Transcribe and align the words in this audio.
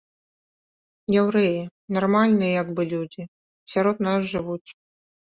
Яўрэі 1.21 1.59
нармальныя 1.97 2.49
як 2.61 2.67
бы 2.79 2.87
людзі, 2.95 3.23
сярод 3.75 3.97
нас 4.07 4.19
жывуць. 4.33 4.69